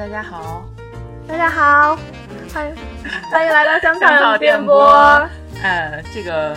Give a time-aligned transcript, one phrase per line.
[0.00, 0.66] 大家好，
[1.28, 1.94] 大家好，
[2.54, 2.74] 欢迎
[3.30, 4.82] 欢迎来到香草草电波。
[5.62, 6.56] 呃，这个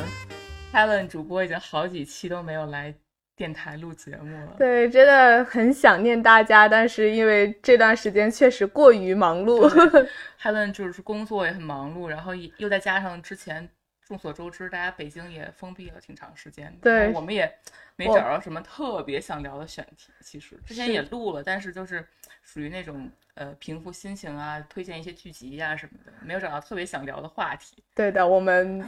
[0.71, 2.95] Helen 主播已经好几期都没有来
[3.35, 4.55] 电台录节目了。
[4.57, 9.67] 对，真的很想念大家，但是因为这段时间确实过于忙碌。
[10.41, 13.67] Helen 就是工作也很忙碌，然后也又再加上之前
[14.07, 17.53] 众所周知，大家北京也封闭了挺长时间的，对我们也
[17.98, 20.13] 没找着什么特别想聊的选题。
[20.21, 22.07] 其实之前也录了，但是就是
[22.41, 27.83] 属于那种呃平复心情啊，推荐一些剧集呀、什么的，没有找到特别想聊的话题。
[27.95, 28.87] 对的，我们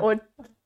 [0.00, 0.14] 我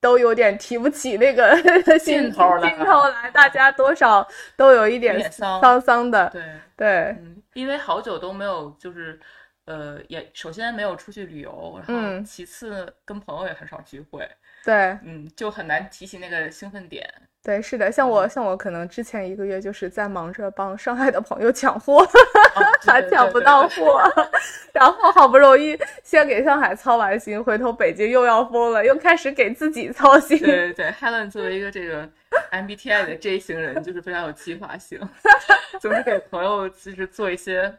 [0.01, 1.55] 都有点提不起那个
[1.99, 6.29] 劲头了劲头来，大家多少都有一点点丧丧丧的。
[6.31, 6.43] 对，
[6.77, 6.89] 对，
[7.21, 9.21] 嗯，因为好久都没有，就是，
[9.67, 14.27] 呃，也首先没有出去旅游，然后嗯其次跟朋友也很少聚会，
[14.65, 17.09] 对，嗯，就很难提起那个兴奋点。
[17.43, 22.07] 对，是的，像我嗯像我可能之前一个月就是在忙着帮上海的朋友抢货，
[22.85, 23.67] 还对抢不到。
[23.69, 24.03] 货，
[24.75, 30.39] 然后好不容易先给上海操完心，回头北京又要疯了，又开始给自己操心。
[30.39, 32.07] 对对对，Helen 作为一个这个
[32.53, 35.01] MBTI 的 J 型人，就是非常有计划性，
[35.81, 37.75] 总是给朋友就是做一些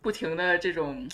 [0.00, 1.06] 不停的这种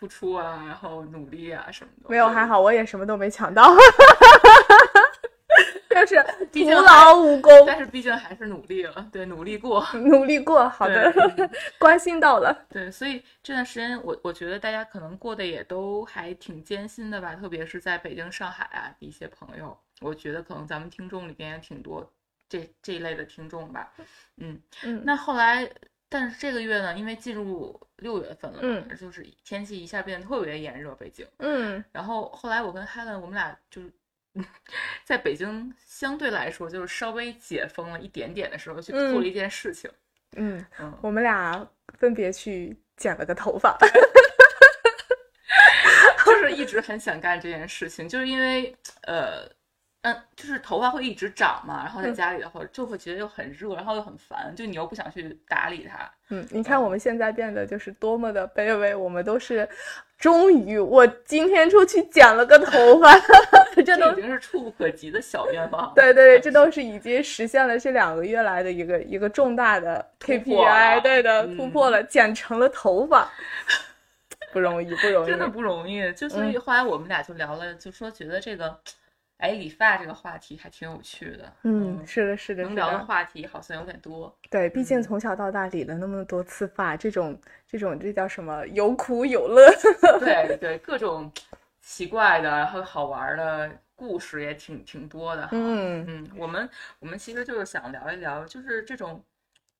[0.00, 2.08] 付出啊，然后努力啊什么的。
[2.08, 3.76] 没有，还好我也什么都没抢到，
[5.90, 9.86] 就是 徒劳无功，但是毕竟还是努力了，对，努力过。
[9.92, 10.66] 努力过。
[10.70, 11.12] 好的
[11.78, 12.66] 关心到了。
[12.70, 22.10] 对，所以这段时间我我觉得大家可能过得也都还挺艰辛的吧，特别是在北京、上海啊一些朋友，我觉得可能咱们听众里边也挺多
[22.48, 23.92] 这这一类的听众吧。
[24.38, 25.68] 嗯，嗯，那后来，
[26.10, 31.26] 但是这个月呢，因为进入六月份了，嗯就是天气一下变得特别炎热，北京。
[31.38, 33.90] 嗯然后后来我跟 Helen 我们俩就是。
[35.04, 39.90] 在北京相对来说就是稍微解封了一点点的时候，去做了一件事情。
[40.36, 41.68] 嗯，嗯，我们俩
[41.98, 43.76] 分别去剪了个头发。
[46.24, 48.72] 就是一直很想干这件事情，就是因为
[49.02, 49.50] 呃，
[50.02, 56.10] 嗯，就是头发会一直长嘛，然后在嗯家里的话就会觉得又很热，然后又很烦，就你又不想去打理它。
[56.30, 59.68] 嗯，你看我们现在变得就是多么的卑微，我们都是，
[60.16, 63.12] 终于我今天出去剪了个头发，
[63.76, 65.92] 这这都已经是触不可及的小愿望。
[65.94, 73.30] 对对对，这都是已经实现了这两个月来的一个一个重大的 KPI，了对的，嗯突破了，剪成了头发，
[74.50, 76.10] 不容易，不容易真，的不容易。
[76.14, 78.78] 就所以后来我们俩就聊了，就说觉得这个，
[79.40, 81.52] 哎，理发这个话题还挺有趣的。
[81.62, 84.34] 嗯，是的，是的，能聊的的，话题好像有点多。
[84.50, 88.66] 对，毕竟嗯从小到大理了那么多次发，这种这种这叫什么？
[88.68, 89.70] 有苦有乐，
[90.20, 91.32] 对对，各种
[91.80, 95.48] 奇怪的，然后好玩的故事也挺挺多的哈。
[95.52, 96.68] 嗯嗯，我们
[96.98, 99.24] 我们其实就是想聊一聊，就是这种，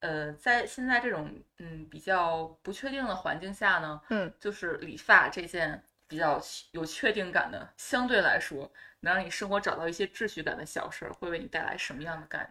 [0.00, 6.40] 呃，在现在这种嗯比较不确定的环境下呢，嗯，就是理发这件比较
[6.72, 8.70] 有确定感的，相对来说
[9.00, 12.48] 能让你生活找到一些秩序感的小事儿，会为你带来什么样的感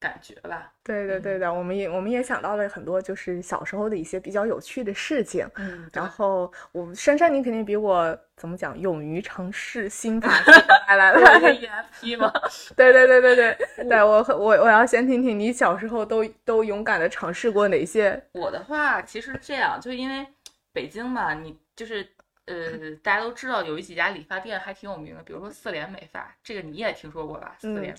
[0.00, 0.72] 感觉吧？
[0.82, 5.48] 对的，对的，我们也我们也想到了很多就是小时候的一些比较有趣的事情。
[5.54, 10.28] 嗯，然后我珊珊，你肯定比我怎么讲，勇于尝试新发。
[10.88, 12.32] 来来来，EFP 吗？
[12.76, 18.20] 对对对对对，对 我我我要先听听你小时候都都勇敢的尝试过哪些？
[18.32, 20.26] 我的话其实这样，就因为
[20.72, 22.06] 北京嘛，你就是
[22.46, 27.56] 呃，大家都知道有一几家理发店还挺有名的，比如说四联美发，这个你也听说过吧？
[27.60, 27.94] 四嗯，联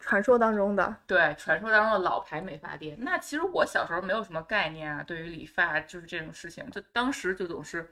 [0.00, 2.96] 传说当中的，对，传说当中的老牌美发店。
[3.00, 7.90] 那其实我小时候没有什么概念啊，对于理发就是这种事情，就当时就总是，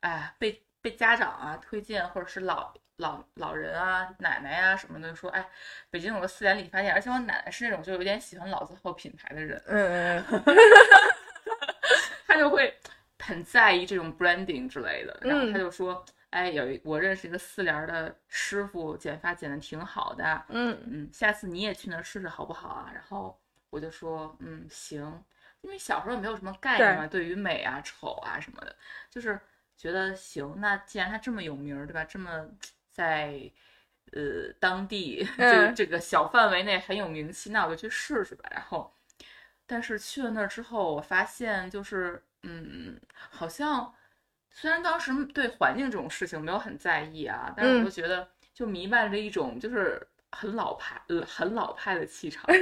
[0.00, 5.48] 哎，被被家长啊推荐，或者是老老老人啊、奶奶呀、什么的说，哎，
[5.90, 10.44] 北京有个四联理发店，而且我奶奶是那种就有点喜欢老字号品牌的人，嗯嗯
[12.26, 12.76] 他就会
[13.18, 22.90] 很在意这种 branding 之类的，然后嗯他就说，哎，有一我认识一个四联儿的师傅，剪发剪的挺好的，嗯嗯，下次你也去那儿试试好不好啊？
[22.94, 23.38] 然后
[23.70, 25.00] 我就说，嗯，行，
[25.62, 28.76] 因为小时候也没有什么概念嘛，对于美啊、丑啊什么的，
[29.10, 29.40] 就是
[29.76, 30.54] 觉得行。
[30.58, 32.04] 那既然他这么有名儿，对吧？
[32.04, 32.46] 这么
[32.90, 33.50] 在
[34.12, 38.48] 呃当地 这个嗯这个小范围内很有名气，那我就去试试吧。
[38.52, 38.92] 然后，
[39.66, 43.94] 但是去了那儿之后，我发现就是，嗯，好像
[44.50, 50.00] 虽然当时对环境这种事情没有很在意啊，但是我觉得就弥漫着一种就是
[50.32, 52.44] 很老派、呃很老派的气场，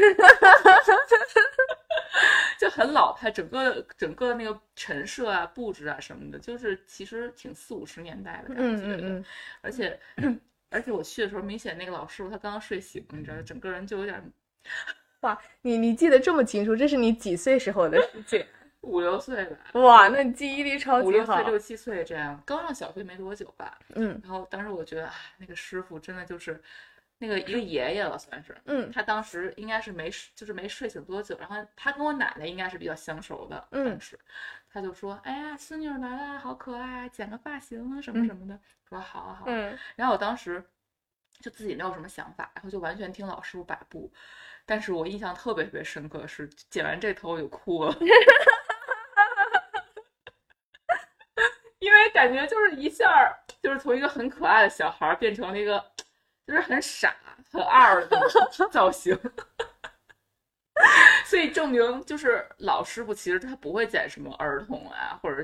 [2.58, 9.24] 就很老派，整个整个那个陈设啊、布置啊什么的，就是其实挺四五十年代的感觉的，嗯嗯嗯，
[9.60, 10.00] 而且
[10.70, 14.32] 而且我去的时候，明显那个老师傅他刚刚睡醒，你知道，整个人就有点
[15.20, 18.46] 哇，你你记得这么清楚，这是你几岁时候的事情？
[18.84, 19.56] 五六岁吧。
[19.80, 21.44] 哇，那你记忆力超级好五六岁、。
[21.44, 23.78] 六七岁这样，刚上小学没多久吧。
[23.94, 26.62] 嗯然后当时我觉得，啊，那个师傅真的就是
[27.18, 28.56] 那个一个爷爷了，算是。
[28.66, 34.18] 嗯他当时应该是没，就是没睡醒多久，然后他跟我奶奶应该是比较相熟的，嗯当时
[34.72, 38.58] 他就说：“哎呀，孙女儿来了，好可爱，剪个发型啊，什么嗯什么的。
[38.88, 39.48] 说：“好啊，好啊。
[39.48, 40.62] 嗯然后我当时
[41.40, 44.12] 就自己没有什么想法，然后就完全听老师傅摆布。
[44.66, 47.94] 但是我印象特别特别深刻的是，剪完这头我就哭了，
[51.78, 53.30] 因为感觉就是一下
[53.62, 55.82] 就是从一个很可爱的小孩儿变成了一个
[56.46, 57.14] 就是很傻
[57.52, 58.18] 很二的
[58.72, 59.18] 造型。
[61.24, 65.42] 所以证明就是老师傅其实他不会剪什么儿童啊或者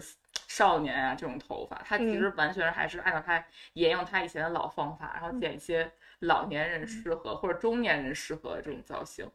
[0.48, 3.42] 少年啊这种头发，他其实完全还是按照他
[3.74, 5.90] 沿用他以前的老方法，然后剪一些
[6.20, 9.30] 老年人适合或者中年人适合的这种造型。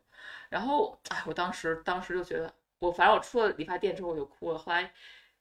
[0.50, 4.92] 然后哎，我当时当时就觉得，我反正我出了理发店之后我就哭了，后来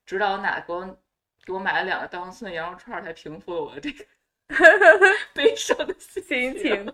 [0.07, 0.97] 直到我奶奶给我
[1.45, 4.05] 给我买了两个当寸羊肉串儿，才平复了我的这个
[5.35, 6.93] 悲伤的心心情。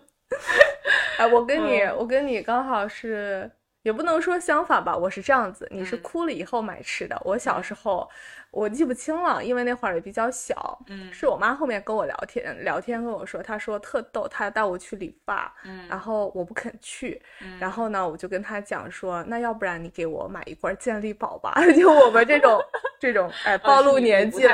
[1.19, 3.50] 哎，我跟你，嗯我跟你刚好是，
[3.82, 4.96] 也不能说相反吧。
[4.96, 7.20] 我是这样子，你是嗯哭了以后买吃的。
[7.24, 8.08] 我小时候
[8.50, 10.78] 我记不清了，因为那会儿也比较小。
[10.88, 22.60] 嗯，是我妈后面跟我聊天，聊天跟我说，她说特逗，她带我去理发，嗯，然后我不肯去，嗯然后呢，我就跟她讲说，那要不然你给我买一罐健力宝吧， 就我们这种
[23.00, 24.46] 这种哎暴露年纪。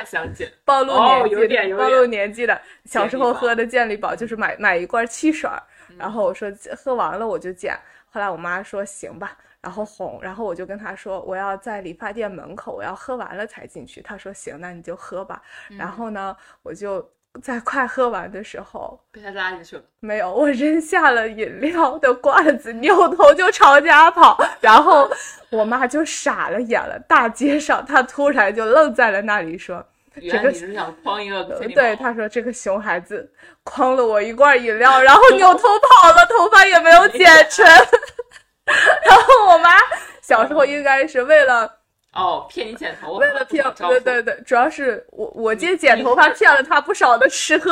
[0.64, 5.48] 暴露哦年纪暴露年纪的，小时候喝的健力宝就是买买一罐汽水，
[5.88, 7.76] 嗯然后我说喝完了我就减，
[8.16, 17.06] 后来我妈说行吧，然后哄，然后我就跟她说我要在理发店门口，我要喝完了才进去，她说行，那你就喝吧，嗯然后呢，我就
[17.42, 18.98] 在快喝完的时候。
[19.12, 19.82] 被他拉进去了。
[20.00, 25.06] 没有，我扔下了饮料的罐子，扭头就朝家跑，然后
[25.50, 26.98] 我妈就傻了眼了。
[27.06, 29.86] 大街上，她突然就愣在了那里，说
[30.16, 33.30] 原来你是想诓一个健力：“对，他说这个熊孩子
[33.64, 37.64] 诓了我一罐饮料，然后扭头跑了，头发也没有剪成。
[39.04, 39.70] ”然后我妈
[40.22, 41.70] 小时候应该是为了
[42.12, 47.70] 哦，骗你剪头发，为了骗，对对对，主要是我我借剪头发骗了他不少的吃喝。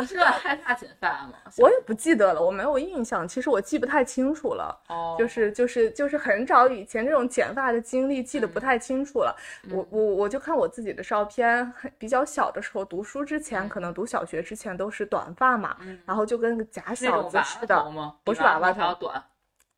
[0.00, 1.34] 你是很害怕剪发吗？
[1.58, 4.76] 我也不记得了，我没有印象，其实我记不太清楚了。
[4.88, 9.36] 哦，就是就是就是很早以前这种剪发的经历记得不太清楚了。
[9.70, 17.84] 我我我就看我自己的照片，很比较小的时候读书之前，嗯可能读小学之前都是短发嘛，嗯然后就跟个假小子似的？
[18.24, 19.22] 不是比娃娃娃头短。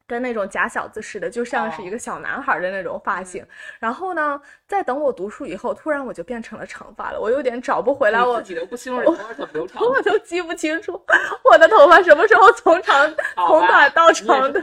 [0.08, 3.42] 跟那种假小子似的，就像是一哦个小男孩的那种发型。
[3.42, 8.54] 嗯然后呢，在等我读书以后，突然我就变成了长发了，我有点找不回来我你自。
[8.54, 11.00] 己都不清楚头发怎么留长的，我都记不清楚
[11.44, 13.14] 我的头发什么时候从长
[13.46, 14.60] 从短到长的。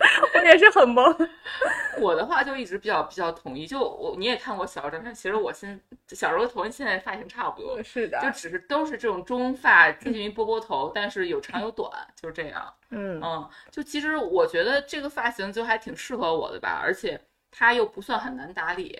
[0.34, 1.28] 我也是很懵。
[2.00, 12.74] 我的话就一直比较比较统一，就我你也看过小时候照片，其实我现小时候头跟现在发型差不多，是的，就只是都是这种中发，接近于波波头，但是有长有短，就是这样。
[12.88, 18.98] 嗯嗯，就其实我觉得这个发型就还挺适合我的吧，而且它又不算很难打理，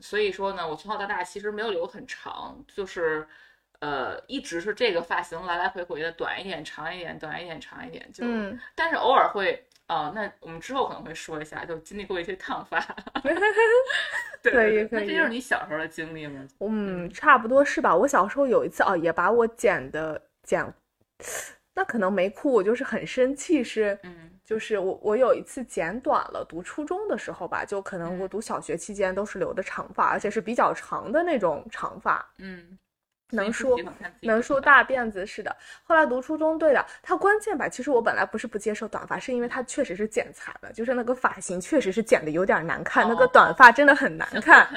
[0.00, 3.28] 所以说呢，我从小到大其实没有留很长，就是
[3.80, 8.58] 呃一直是这个发型来来回回的，短一点长一点，短一点长一点，就、嗯。
[8.74, 9.66] 但是偶尔会。
[9.92, 12.78] 啊、那我们之后可能会说一下，就经历过一些烫发。
[13.22, 13.52] 对对
[14.42, 16.46] 对可以那这就是你小时候的经历吗？
[16.60, 17.94] 嗯，差不多是吧？
[17.96, 20.64] 我小时候有一次哦，也把我剪的剪，
[21.74, 32.78] 那可能没哭，我就是很生气，是嗯就是我我有一次剪短了，读初中的时候吧，就可能我嗯读小学期间都是留的长发，而且是比较长的那种长发，嗯，
[33.30, 33.78] 能梳
[34.20, 35.54] 能梳大辫子似的。
[35.82, 44.68] 后来读初中，对的，它关键吧，其实我本来不是不接受短发，是因为它确实是剪裁了，就是那个发型确实是剪的有点难看，那个哦短发真的很难 看。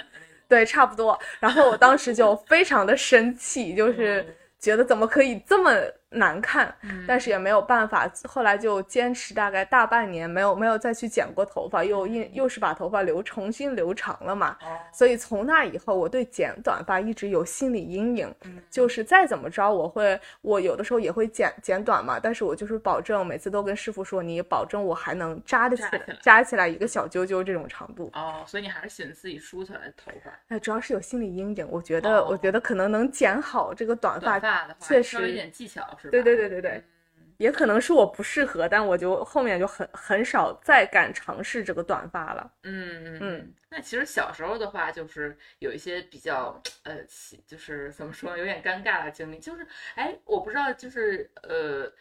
[0.48, 1.20] 对，差不多。
[1.40, 5.72] 然后我当时就非常的生气，就是嗯觉得怎么可以这么
[6.14, 8.10] 难看，嗯但是也没有办法。
[8.26, 14.58] 后来就坚持大概大半年，没有没有再去剪过头发，又又又是把头发留重新留长了嘛。
[14.62, 18.34] 哦所以从那以后，我对剪短发一直有心理阴影。
[18.46, 28.10] 嗯就是再怎么着，我会，我有的时候也会剪剪短嘛，但是我就是保证每次都跟师傅说，你保证我还能扎得起来扎起来，一个小揪揪这种长度。
[28.14, 30.32] 哦，所以你还是喜欢自己梳起来头发。
[30.50, 36.12] 哎，主要是有心理阴影，我觉得，哦我觉得可能能剪好这个短发，短发的话，确稍微有一点技巧是吧？
[36.12, 36.72] 对对对对对，
[37.18, 42.54] 嗯也可能是我不适合，但我就后面就很很少再敢尝试这个短发了。
[42.64, 43.54] 嗯嗯嗯。
[43.70, 47.00] 那其实小时候的话，就是有一些比较呃，
[47.48, 49.40] 就是怎么说，有点尴尬的经历。
[49.40, 51.92] 就是哎，我不知道，就是呃，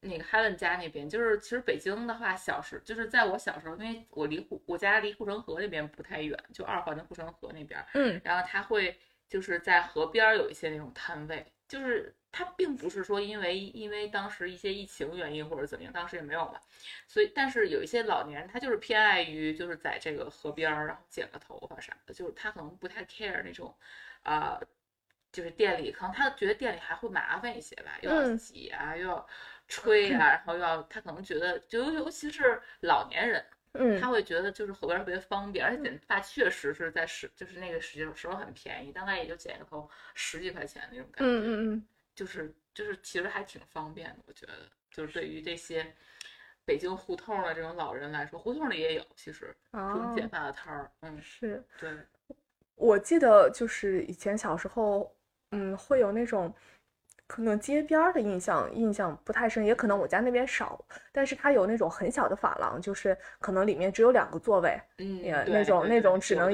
[0.00, 8.98] 那个 Helen 家那边，就是其实北京的话，小时就是在我小时候，因为我离护我家离护城河那边不太远，就二环的护城河那边，嗯然后他会
[9.28, 16.60] 就是在河边儿有一些那种摊位，就是他并不是说因为因为当时一些疫情原因或者怎么样，当时也没有嘛，
[17.06, 23.74] 所以但是有一些老年人他就是偏爱于就是在这个河边儿然后剪个头发啥的，就是他可能不太 care 那种，
[24.22, 24.60] 啊、
[25.32, 28.36] 就是店里可能他觉得店里还会麻烦一些吧，又要嗯。
[28.36, 29.26] 挤啊，又要
[29.68, 33.44] 吹啊，然后又要他可能觉得就尤其是老年人。
[33.74, 34.00] 嗯。
[34.00, 44.52] 他会觉得就是河边儿特别方便，而且剪发确实是在时就是那个时间时候很便宜，大概也就剪个头十几块钱那种感觉，嗯嗯嗯，就是就是其实还挺方便的，我觉得
[44.90, 45.86] 就是对于这些
[46.64, 51.92] 北京胡同的这种老人来说，胡同里也有其实这种哦，剪发的摊儿，嗯，是对，
[52.74, 55.14] 我记得就是以前小时候，
[55.52, 56.52] 嗯，会有那种
[57.28, 66.52] 可能街边儿的印象，印象不太深，也可能我家那边少，但是它有那种很小的发廊，就是可能里面只有两个座位，嗯，也那种那种只能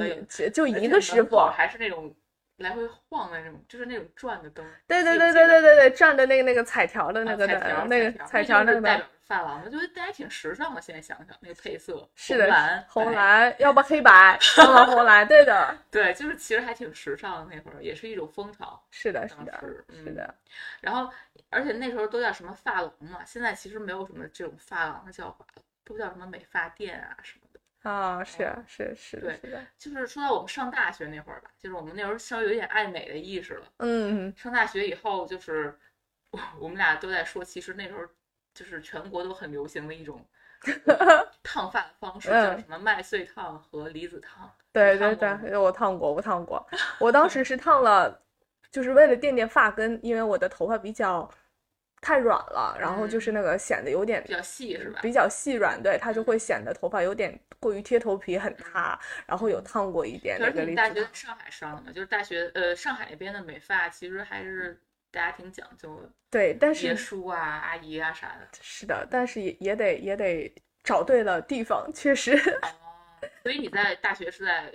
[0.53, 2.15] 就一个师傅，还是那种
[2.59, 10.81] 来回晃的那种，就是那种转的灯，对对对对对对对，转的那个那个彩条的那个啊彩条，那个条彩条那个代表发廊，我觉得大家挺时尚的。
[10.81, 17.55] 现在想想那个配色，是的红蓝，红，蓝，要不黑白，要不红蓝，对的， 对，就是其实还挺时尚的。
[17.57, 18.81] 那会儿也是一种风潮。
[18.91, 20.35] 是的，是的，是的，
[20.81, 21.11] 然后，
[21.51, 25.45] 而且那时候都叫什么发廊嘛，现在其实没有什么这种发廊的叫法，
[25.85, 27.44] 都叫什么美发店啊什么
[27.85, 27.91] 的。
[27.91, 33.67] 啊，是啊是是的，对是的，就是说到我们上大学那会儿吧，就是我们那时候稍微有一点爱美的意识了。
[33.79, 35.79] 嗯，上大学以后，就是
[36.31, 38.01] 我我们俩都在说，其实那时候
[38.55, 40.25] 就是全国都很流行的一种
[40.87, 44.51] 呃 烫发的方式，叫嗯什么麦穗烫和离子烫。
[44.73, 46.67] 对你对对，我烫过，我烫过，
[46.99, 48.21] 我当时是烫了，
[48.73, 51.29] 就是为了垫垫发根，因为我的头发比较
[52.05, 55.01] 太软了，然后就是那个显得有点比较细是吧？
[55.01, 61.09] 比较细软，对，它就嗯会显得头发有点过于贴头皮，很塌，然后有烫过一点可是你大学。
[61.15, 64.79] 上海上的嘛，就是大学呃上海那边的美发其实还是
[65.11, 68.47] 大家挺讲究的，对，但爷是叔啊、阿姨啊啥的。
[68.61, 72.37] 是的，但是也也得也得找对了地方，确实。
[72.61, 72.69] 哦，
[73.43, 74.71] 所以你在大学是在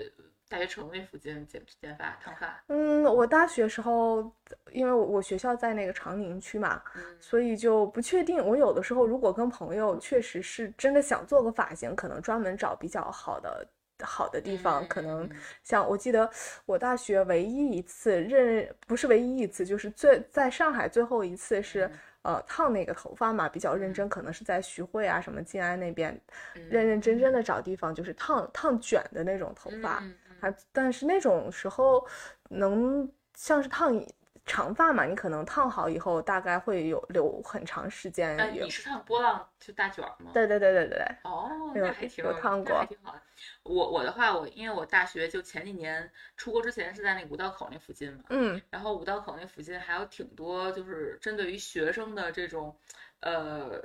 [0.50, 2.64] 大学城那附近剪剪发烫发？
[2.68, 4.30] 嗯，我大学时候，
[4.72, 8.44] 因为我我学校在那个长宁区嘛，嗯所以就不确定。
[8.44, 13.68] 我有的时候如果跟朋友确实是真的想做个发型，可能专门找比较好的
[14.02, 15.30] 好的地方，可能嗯
[15.64, 16.28] 像我记得
[16.66, 26.20] 我大学唯一一次认不是唯一一次，就是最在上海最后一次是嗯呃烫那个头发嘛，比较认真，可能是在徐汇啊什么静安那边
[26.56, 30.04] 嗯认认真真的找地方，就是烫烫卷的那种头发。
[30.42, 32.06] 还但是那种时候
[32.50, 34.08] 能像是烫一
[34.46, 40.32] 长发嘛，你可能烫好以后大概会有留很长时间你是烫波浪就大卷儿吗？
[40.34, 43.22] 对对对对对对，哦，那还挺有烫过还挺好的。
[43.64, 52.76] 我我的话，我因为我大学就前几年出国之前是在那五道口那附近嘛，嗯然后五道口那附近还有挺多就是针对于学生的这种，
[53.20, 53.80] 呃，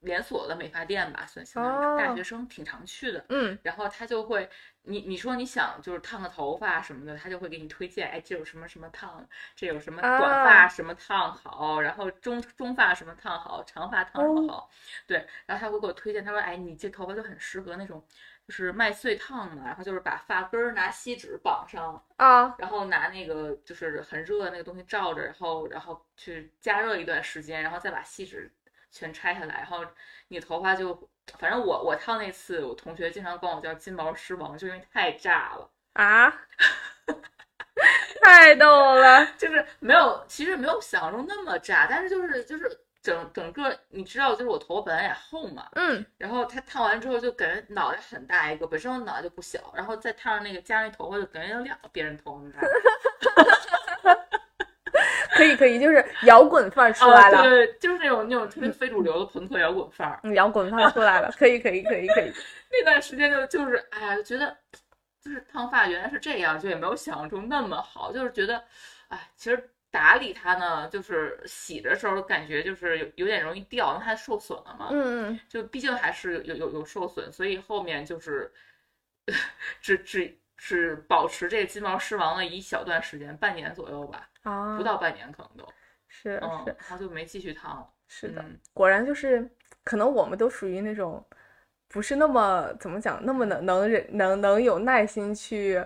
[0.00, 3.24] 连锁的美发店吧，算相当于是大哦学生挺常去的。
[3.28, 4.48] 嗯然后他就会，
[4.86, 10.68] 你你说你想就是烫个头发什么的，他就会给你推荐，哎，这有什么什么烫，这有什么短发啊。
[10.68, 14.70] 什么烫好，然后中中发什么烫好，长发烫什么好，
[15.06, 18.02] 对，然后他会给我推荐，他说，哎，你这头发就很适合那种
[18.46, 22.54] 就是麦穗烫嘛，然后就是把发根儿拿锡纸绑上，啊。
[22.58, 28.50] 然后拿那个就是很热的那个东西罩着，然后然后去加热一段时间，然后再把锡纸
[28.90, 29.84] 全拆下来，然后
[30.28, 31.08] 你头发就，
[31.38, 36.32] 反正我我烫那次，我同学经常管我叫金毛狮王，就因为太炸了，啊，
[38.22, 46.04] 太逗了， 就是没有，其实没有想象中那么炸，但是就是就是整整个，你知道，就是我头发本来也厚嘛，嗯。
[46.16, 54.16] 然后他烫完之后就感觉脑袋很大一个，本身我脑袋就不小，然后再烫上那个加上那头发，就感觉有两个别人头那么大。
[55.36, 60.18] 可以可以，就是摇滚范儿出来啊，了，对，就是那种那种特别非主流的朋克摇滚范儿。
[60.22, 62.32] 嗯，摇滚范儿出来了，可以可以可以可以，
[62.70, 64.56] 那段时间就就是，哎呀，就觉得
[65.20, 68.62] 就是烫发原来是这样，就也没有想象中那么好，就是觉得，
[69.08, 75.40] 哎，其实打理它呢，就是洗的时候感觉就是有有点容易掉，因为它受损了嘛，嗯嗯。
[75.48, 78.52] 就毕竟还是有有有有受损，所以后面就是
[79.80, 85.72] 只只只保持这个金毛狮王了一小段时间，半年左右吧，啊，不到半年可能都，
[86.08, 89.48] 是嗯，是然后就没继续烫了，是的，嗯果然就是
[89.84, 91.24] 可能我们都属于那种
[91.88, 95.84] 不是那么怎么讲，那么能能忍能能有耐心去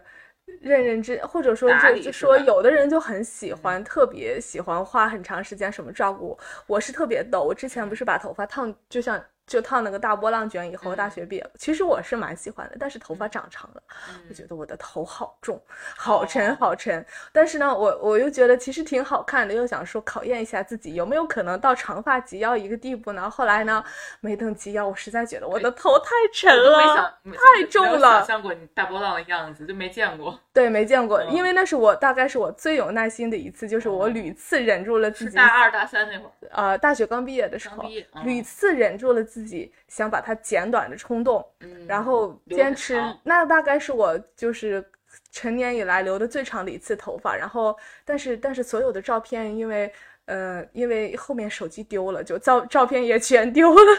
[0.60, 6.38] 认认真，或者说就就是说，有的人就很喜欢，特别喜欢花很长时间什么照顾。
[6.66, 10.96] 我是特别逗，我之前不是把头发烫，就像就烫了个大波浪卷以后，嗯。
[10.96, 13.82] 大学毕业，其实我是蛮喜欢的，但是头发长长了，
[14.28, 15.60] 我觉得我的头好重，
[15.96, 16.56] 好沉哦。
[16.60, 17.04] 好沉。
[17.32, 23.28] 但是呢，我我又觉得其实挺好看的，又想说考验一下自己有没有可能到长发及腰一个地步呢？
[23.28, 23.82] 后来呢，
[24.20, 30.38] 没等及腰，我实在觉得我的头太沉了太重了想象过你大波浪的样子，就没见过。
[30.52, 31.32] 对，没见过，嗯。
[31.32, 37.84] 因为那是我大概是我最有耐心的一次，就是我哦屡次忍住了自己，大二大三那会儿，呃，大学刚毕业的时候
[38.24, 44.84] 屡次忍住了自己想把它剪短的冲动，嗯然后坚持，那大概是我就是
[45.32, 47.34] 成年以来留的最长的一次头发。
[47.36, 49.92] 然后，但是但是所有的照片，因为
[50.26, 53.92] 呃，因为后面手机丢了，就照照片也全丢了，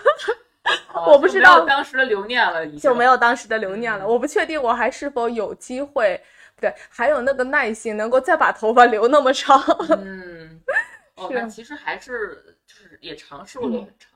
[0.94, 4.06] 哦我不知道当时的留念了，已经就没有当时的留念了。
[4.06, 6.22] 嗯我不确定我还是否有机会，
[6.60, 9.60] 对，还有那个耐心能够再把头发留那么长。
[9.90, 10.62] 嗯，
[11.16, 14.11] 哦，是那其实还是就是也尝试过嗯留很长，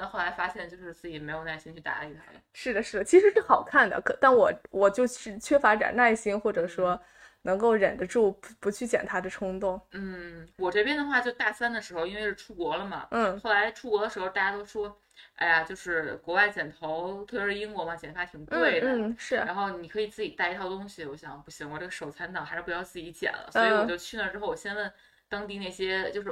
[0.00, 2.40] 但后来发现就是自己没有耐心去打理它了。
[2.54, 6.98] 是的，是的，其实是好看的，可但我我就是缺乏点耐心，或者说
[7.42, 9.78] 能够忍得住不不去剪它的冲动。
[9.92, 14.98] 嗯，我这边的话，就大三的时候，因为是出国了嘛，嗯后来出国的时候，大家都说，
[15.34, 18.86] 哎呀，就是国外剪头，特别是英国嘛，剪发挺贵的。
[18.88, 24.90] 嗯嗯是，然后你可以自己带一套东西，我想不行，我这个手残党还是不要自己剪了，所以我嗯就去那儿之后，我先问
[25.28, 26.30] 当地那些就是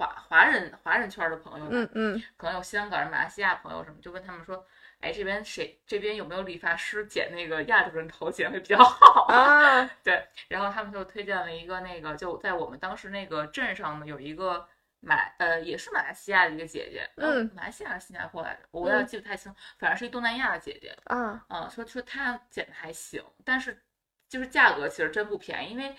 [0.00, 4.66] 华华人华人圈的朋友们，嗯嗯可能有香港人、马来西亚朋友什么，就问他们说，
[5.00, 9.26] 哎，这边谁这边有没有理发师剪那个亚洲人头剪会比较好？
[9.26, 14.66] 啊， 对，然后他们就推荐了一个那个，就在我们当时那个镇上呢，有一个
[15.00, 23.82] 马呃也是马来西亚的一个姐姐，呃嗯马来西亚还是新加坡来着，我有点嗯记不太清，反正是一东南亚的姐姐，啊，嗯，说说她剪的还行，但是
[24.30, 25.94] 就是价格其实真不便宜，因为。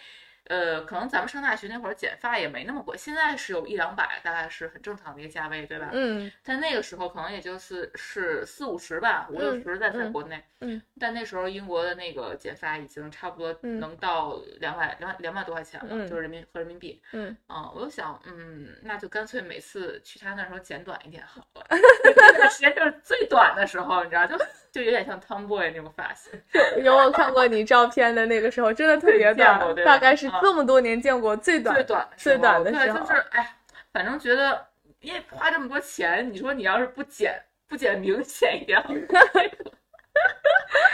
[0.45, 5.89] 呃，可能咱们上大学那会儿剪发也没那么贵，现在是有一两百，大概是很正常的一个价位，对吧？
[5.93, 10.43] 嗯但那个时候可能也就是是四五十吧，五六嗯十在在嗯国内。
[10.63, 17.01] 嗯但那时候英国的那个剪发已经差不多嗯能到两百两两百多块钱了，嗯就是人民和人民币。
[17.13, 21.65] 嗯，嗯，我就想，嗯，那就干脆每次去他那时候剪短一点好了。
[22.15, 24.37] 那段时间就是最短的时候，你知道，就
[24.71, 26.31] 就有点像 Tomboy 那种发型。
[26.77, 33.55] 有 有我看过你照片的那个时候，真的特别短，大概是啊这么多年见过最短最短最短的时候就是哎，
[33.91, 34.65] 反正觉得
[35.01, 39.01] 因为花这么多钱，你说你要是不剪不剪明显一点好了，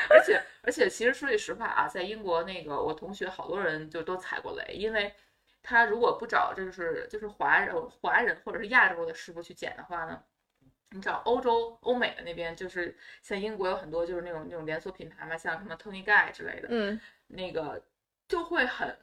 [0.09, 5.13] 而且而且其实说句实话啊，在英国那个我同学好多人就都踩过雷，因为
[5.61, 10.19] 他如果不找就是就是华人华人或者是亚洲的师傅去剪的话呢。
[10.91, 16.99] 你知道欧洲、欧美的那边，就是像英国有很多就是那种那种连锁品牌嘛，像什么 Tony Guy 之类的，嗯。
[17.29, 17.83] 那个
[18.29, 18.97] 就会很，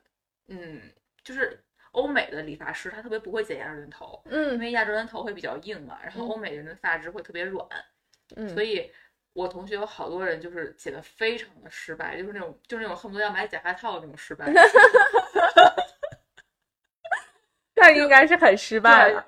[0.48, 0.80] 嗯，
[1.22, 7.68] 就是欧美的理发师他特别不会剪亚洲人头，嗯因嗯为亚洲人头会比较硬嘛，然后嗯欧美人的发质会特别软，
[8.36, 8.90] 嗯，所以
[9.34, 14.50] 我同学有好多人就是剪得非常的失败，就是那种就是那种恨不得要买假发套的那种失败，
[17.76, 19.26] 那应该是很失，败了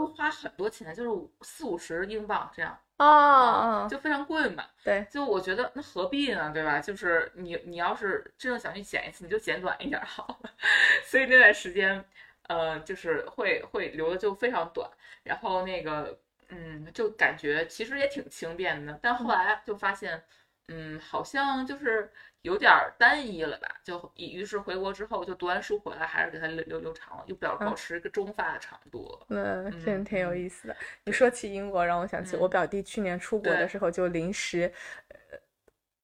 [0.00, 4.64] 而且而且又花很多钱，就是五四五十英镑这样，啊啊，就非常贵嘛。
[4.84, 6.80] 对，就我觉得那何必呢，对吧？
[6.80, 10.50] 就是你你要是真的想去剪一次，你就剪短一点儿好了。
[11.04, 12.04] 所以那段时间，
[12.48, 14.88] 呃，就是会会留的就非常短，
[15.22, 20.22] 然后那个嗯，就感觉其实也挺轻便的，但后来就发现，
[20.68, 22.10] 嗯，好像就是
[22.42, 23.68] 有点儿单一了吧。
[23.84, 29.18] 就于于是回国之后，就读完书回来，还是给它留留留长了，又表保持一个中发的长度。
[29.28, 30.76] 嗯真挺有嗯意思的。
[31.04, 34.72] 你说起英国，让我想起我嗯表弟去年出国的时候，就临时
[35.08, 35.38] 呃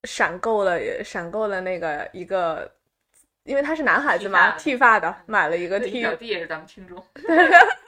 [0.04, 2.70] 闪购了闪购了那个一个，
[3.44, 7.02] 因为他是男孩子嘛，剃剃发的，买了一个，剃你，表弟也是咱们听众，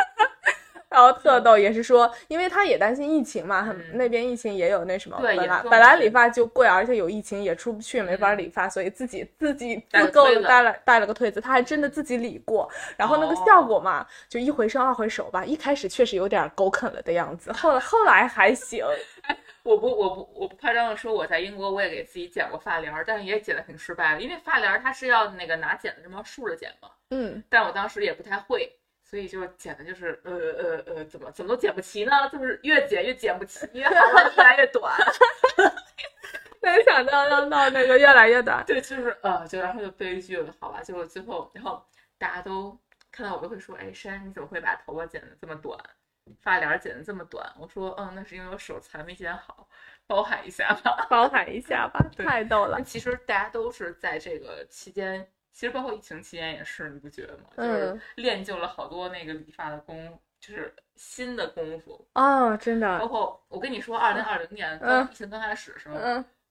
[0.99, 8.39] 然后特逗，也是说，因为他也担心疫情嘛，那边疫情也有那什么，对本来本来理发就贵，而且有疫情也出不去，没法嗯。
[8.39, 13.45] 理发，所以自己自己带自购带了带了个推子，他还真的自己理过，然后那个哦。
[13.47, 18.85] 效果嘛，就一回生二回熟吧，一开始确实有点狗啃了的样子，后来后来还行，
[19.63, 28.71] 我不我不我不夸张的说，我在英国我也给自己剪过发帘儿，但是也剪的挺失败的，因为发帘儿它是要那个拿剪子这么竖着剪嘛，嗯，但我当时也不太会，
[29.09, 32.11] 所以就剪的就是呃呃呃，怎么怎么都剪不齐呢？
[32.31, 34.95] 就是越剪越剪不齐，越来越短。
[36.61, 40.83] 没想到要闹那个越来越短，对，就是呃，就然后就悲剧了，好吧？
[40.83, 41.83] 结果最后，然后
[42.19, 42.79] 大家都
[43.11, 45.79] 看到我都会说，哎，珊，你怎么会把头发剪得这么短？
[46.43, 49.67] 发帘剪的这么短，我说嗯，那是因为我手残没剪好，
[50.07, 52.83] 包涵一下吧，包涵一下吧， 太逗了。
[52.83, 57.45] 其实大家都是在这个期间，其实包括疫情期间也是，你不觉得吗？
[57.57, 62.99] 就是练就了好多那个理发的功，就是新的功夫哦，真的。
[62.99, 65.97] 包括我跟你说，二零二零年刚疫情刚开始的时候，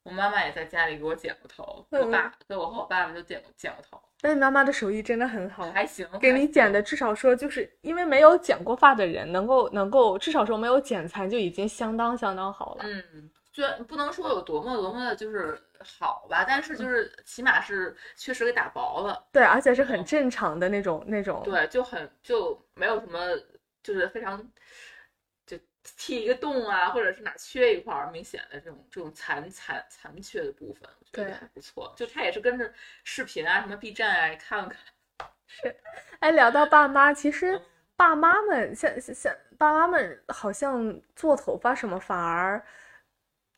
[0.04, 4.02] 我妈妈也在家里给我剪过头，我爸对我和我爸爸就剪过剪过头。
[4.22, 6.08] 那你妈妈的手艺真的很好，还行。
[6.20, 12.84] 给你剪的，至少说就是因为没有剪过发的人，能够能够至少说没有剪残就已经相当相当好了。
[12.84, 13.30] 嗯，
[13.62, 19.28] 就不能说有多么多么的就是好吧，但是就是起码是确实给打薄了。
[19.32, 21.42] 对，而且是很正常的那种那种。
[21.44, 23.20] 对，就很就没有什么
[23.82, 24.38] 就是非常
[25.46, 25.58] 就。
[25.96, 31.94] 剃一个洞啊，或者是哪缺一块明显的这种这种残残残缺的部分，我觉得还不错。
[31.96, 32.70] 就他也是跟着
[33.06, 34.78] 视频啊，什么 B 站啊看看。
[35.48, 35.74] 是，
[36.20, 37.58] 哎，聊到爸妈，其实
[37.96, 42.62] 爸妈们像像爸妈们好像做头发什么反而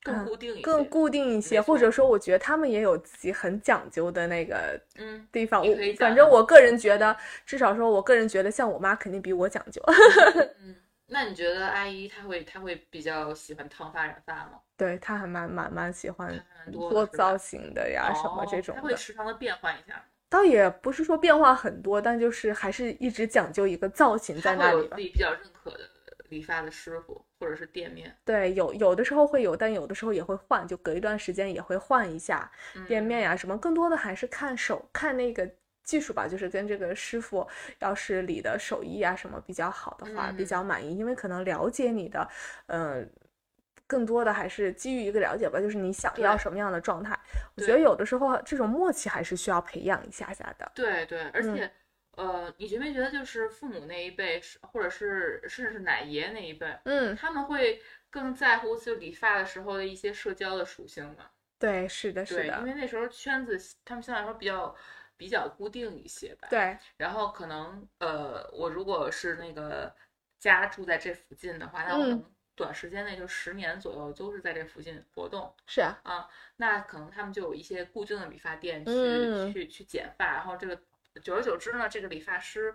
[0.02, 5.62] 更固定一些，更固定一些，或者说我觉得他们也有自己很讲究的那个嗯地方。
[5.66, 9.82] 我反正我个人觉得，至少说我个人觉得，像我妈肯定比我讲究。
[10.62, 10.76] 嗯。
[11.12, 14.60] 那你觉得阿姨她会她会比较喜欢烫发染发吗？
[14.78, 16.40] 对，她还蛮蛮蛮喜欢
[16.72, 18.76] 做造型的呀，什么这种。
[18.76, 20.06] 她会时常的变换一下。
[20.30, 24.88] 倒也不是说变化很多，但就是还是一直讲究一个造型在那里。
[24.90, 25.80] 自己比较认可的
[26.30, 28.16] 理发的师傅或者是店面。
[28.24, 32.50] 对，有有的时候会有，但有的时候也会换，就隔一段时间也会换一下
[32.88, 33.58] 店面呀什么。
[33.58, 35.50] 更多的还是看手看那个。
[35.82, 37.48] 技术吧，就是跟这个师傅，
[37.80, 42.30] 要是理的手艺啊什么比较好的话，比较满意，因为可能了解你的，
[42.68, 43.10] 嗯，
[43.88, 47.18] 更多的还是基于一个了解吧，就是你想要什么样的状态。
[47.56, 50.72] 我觉得有的时候这种默契还是需要培养一下下的。
[50.76, 51.72] 对对，而且，
[52.20, 61.32] 呃，你觉没觉得就是父母那一辈，或者是甚至是奶爷那一辈，嗯，他们会更在乎就理发的时候的一些社交的属性吗？
[61.58, 64.76] 对，是的，是的，因为那时候圈子他们相对来说比较。
[65.20, 66.48] 比较固定一些吧。
[66.50, 69.94] 对，然后可能呃，我如果是那个
[70.40, 72.24] 家住在这附近的话，那我可能
[72.56, 75.54] 短时间内就十年左右都是在这附近活动。
[75.68, 80.82] 是啊，啊，那可能他们就有一些固定的理发店去去去剪发，然后这个
[81.22, 82.74] 久而久之呢，这个理发师。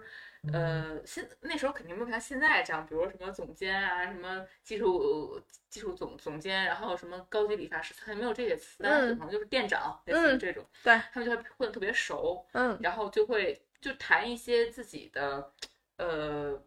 [0.53, 11.01] 呃，现那时候肯定没有像现在这样，比如什么总监啊，什么技术技术总总监，然后什么高级理发师，他也没有这些词，但是可能就是店长类似于这种，对。
[11.13, 15.51] 他们就会混得特别熟，嗯，然后就会就谈一些自己的，
[15.97, 16.63] 呃，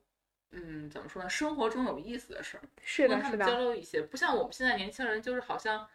[0.50, 5.88] 嗯，怎么说呢，生活中有意思的事儿，是的，跟他们交流一些，不像我们现在年轻人，就是好像，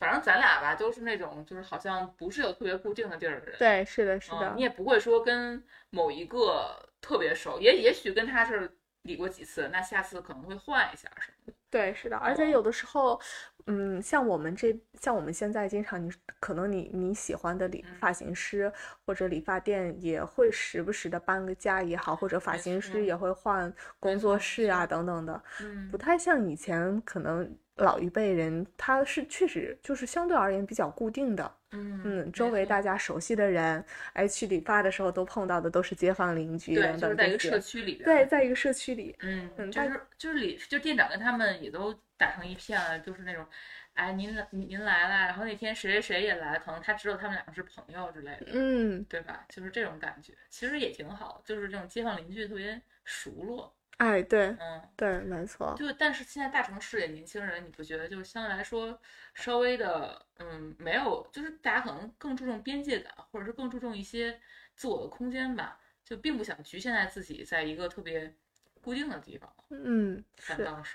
[0.00, 6.90] 反正咱俩吧，都是那种就是好像不是有特别固定的地儿的人，对，是的，是的，你也不会说跟某一个。
[7.02, 11.52] 特别熟，也也许跟他是理过几次，那下次可能会换一下什么的。
[11.70, 13.20] 对，是的，而且有的时候，
[13.66, 18.72] 嗯，像我们这，像我们现在经常，你可能你你喜欢的理发型师
[19.06, 23.16] 或者理发店也会时不时的搬个家也好，或者发型师也。
[23.20, 27.56] 会换工作室啊等等的，嗯，不太像以前可能。
[27.76, 43.46] 老一辈人，他是确实就是相对而言比较固定的，嗯嗯，周围大家熟悉的人，哎，去理发的时候都碰到的都是街坊邻居等等在一个社区里，对，在一个社区里，嗯嗯，就是就是理，就店长跟他们也都打成一片了，就是那种，
[43.94, 49.44] 哎，您来您来了，然后那天谁谁谁也来，可能他知道他们两个是朋友之类的，嗯，对吧？
[49.48, 53.72] 就是这种感觉，其实也挺好，就是这种街坊邻居特别熟络。
[54.00, 55.74] 哎，对，嗯，对，没错。
[55.78, 58.98] 就但是现在大城市里年轻人，你不觉得就相对来说
[59.34, 64.40] 稍微的，嗯，没有，就是大家可能更注重边界感，或者是更注重一些
[64.74, 68.34] 自我的空间吧，就并不想局限在自己在一个特别
[68.80, 69.54] 固定的地方。
[69.68, 70.54] 嗯，是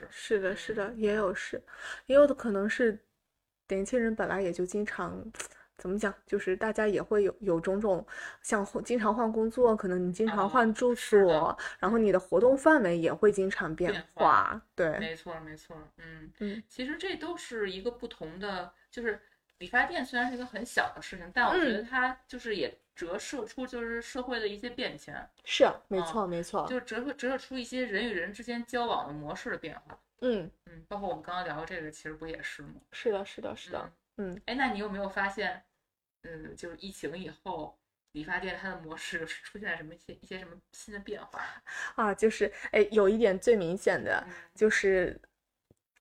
[0.09, 1.61] 是的，是的，也有是，
[2.07, 2.99] 也有的可能是
[3.67, 5.23] 年轻人本来也就经常。
[5.77, 6.13] 怎么讲？
[6.25, 8.05] 就是大家也会有有种种，
[8.41, 14.61] 像经常换工作，可能你经常换住所，然后你的活动范围也会经常变化。
[14.73, 15.75] 对，没错没错。
[15.97, 19.19] 嗯嗯，其实这都是一个不同的，就是
[19.59, 25.15] 理发店虽然是一个很小的事情，但我觉得它就是也折射出就是社会的一些变迁。
[25.43, 29.99] 是，没错没错，就折射折射出一些人与人之间交往的模式的变化。
[30.21, 32.75] 嗯嗯，包括我们刚刚聊的这个，其实不也是吗？
[32.93, 33.79] 是的，是的，是的。
[33.83, 33.91] 嗯，
[34.45, 35.63] 哎，那你有没有发现，
[36.23, 37.77] 嗯，就是疫情以后，
[38.13, 41.41] 理发店它的模式出现了什么一些一些什么新的变化
[41.95, 42.13] 啊？
[42.13, 45.19] 就是哎，有一点最明显的就是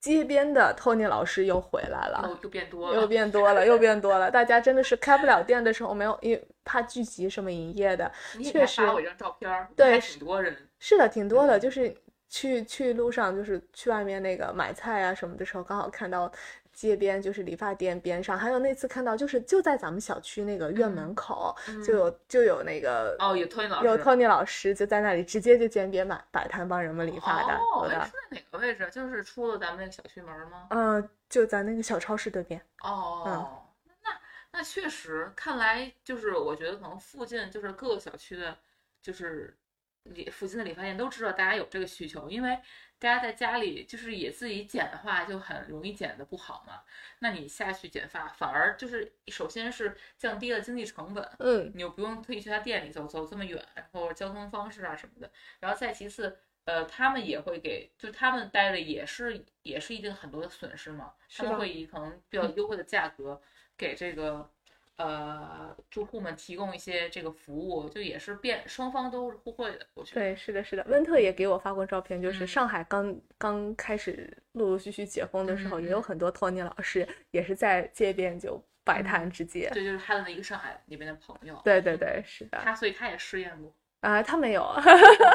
[0.00, 4.30] 街边的 Tony 老师又回来了，又变多了，又变多了，又变多了。
[4.30, 8.86] 大家真的是开不了店的时候，没有因为怕聚集什么营业的，确实。
[8.86, 10.68] 发我一张照片，对，挺多人。
[10.78, 11.94] 是的，挺多的，就是。
[12.26, 16.32] 去去路上就是去外面那个买菜啊什么的时候，刚好看到
[16.74, 21.54] 街边就是理发店边上，还有那次看到就是就在咱们小区那个院门口、
[21.86, 28.88] 就有就有那个哦，有托尼老师，有 Tony 老师就在那里直接就街边摆摆摊帮人们理发的，哦，是，在哪个位置？
[28.90, 30.66] 就是出了咱们那个小区门吗？
[30.70, 32.60] 嗯、就在那个小超市对面。
[32.82, 33.62] 哦，
[34.02, 34.10] 那
[34.50, 38.56] 那确实，看来就是我觉得可能附近就是各个小区的，
[39.00, 39.56] 就是
[40.04, 42.58] 理附近的理发店都知道大家有这个需求，因为
[42.98, 46.82] 大家在家里就是也自己剪的话，就很容易剪的不好嘛。
[47.20, 63.40] 那你下去剪发，反而就是首先是降低了经济成本，嗯你又不用特意去他店里走走这么远，然后交通方式啊什么的，然后再其次，呃，他们也会给，就他们待着也是也是一定很多的损失嘛，他们会以可能比较优惠的价格
[63.76, 64.50] 给这个
[64.96, 70.20] 呃住户们提供一些这个服务，就也是变双方都是互惠的，我觉得。
[70.20, 70.84] 对，是的，是的。
[70.88, 79.68] 温特也给我发过照片，就是嗯上海刚刚开始陆陆续续解封的时候，也有很多托尼老师也是在街边就摆嗯摊直接。
[79.72, 82.60] 对，就是他的一个上海那边的朋友，对对对，是的。
[82.62, 83.74] 他所以他也试验过。
[84.00, 84.70] 啊、他没有，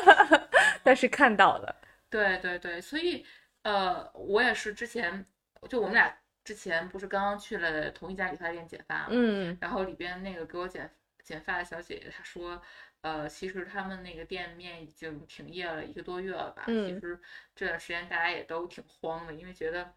[0.84, 1.76] 但是看到了。
[2.08, 3.26] 对对对，所以
[3.64, 5.26] 呃，我也是之前
[5.68, 6.16] 就我们俩
[6.50, 10.90] 之前不是刚刚去了同一家理发店剪发嘛，嗯然后里边那个给我剪
[11.24, 12.60] 剪发的小姐姐她说，
[13.02, 17.20] 呃，其实他们那个店面已经停业了一个多月了吧，其嗯实
[17.56, 19.94] 这段时间大家也都挺慌的，因为觉得。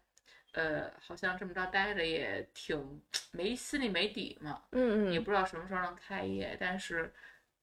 [0.55, 7.11] 呃，好像这么着待着也挺没心里没底嘛，嗯嗯，也不知道什么时候能开业，但是，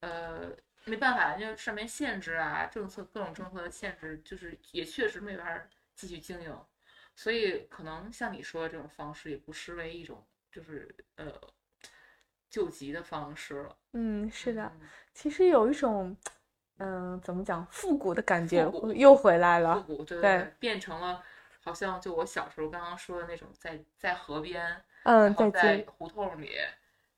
[0.01, 0.51] 呃，
[0.83, 6.53] 没办法，就上面限制啊，政策各种政策的限制，就是也确实没法继续经营，
[7.21, 11.31] 所以可能像你说的这种方式，也不失为一种就是呃
[12.49, 13.77] 救急的方式了。
[13.93, 14.63] 嗯，是的。
[14.81, 16.17] 嗯其实有一种，
[16.77, 19.97] 嗯、怎么讲，复古的感觉又回来了复了。
[19.97, 21.23] 古，对变成了
[21.63, 26.55] 好像就我小时候刚刚说的那种在在河边，嗯，在，在胡同里